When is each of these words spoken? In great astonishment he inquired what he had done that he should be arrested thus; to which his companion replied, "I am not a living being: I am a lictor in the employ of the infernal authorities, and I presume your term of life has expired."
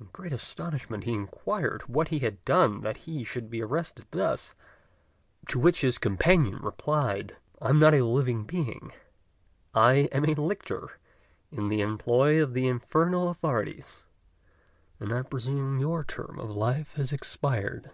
In 0.00 0.06
great 0.12 0.32
astonishment 0.32 1.04
he 1.04 1.12
inquired 1.12 1.82
what 1.82 2.08
he 2.08 2.18
had 2.18 2.44
done 2.44 2.80
that 2.80 2.96
he 3.06 3.22
should 3.22 3.48
be 3.48 3.62
arrested 3.62 4.04
thus; 4.10 4.56
to 5.48 5.60
which 5.60 5.82
his 5.82 5.96
companion 5.96 6.58
replied, 6.60 7.36
"I 7.62 7.68
am 7.68 7.78
not 7.78 7.94
a 7.94 8.04
living 8.04 8.46
being: 8.46 8.90
I 9.72 10.08
am 10.10 10.24
a 10.24 10.34
lictor 10.34 10.98
in 11.52 11.68
the 11.68 11.82
employ 11.82 12.42
of 12.42 12.52
the 12.52 12.66
infernal 12.66 13.28
authorities, 13.28 14.06
and 14.98 15.12
I 15.12 15.22
presume 15.22 15.78
your 15.78 16.02
term 16.02 16.40
of 16.40 16.50
life 16.50 16.94
has 16.94 17.12
expired." 17.12 17.92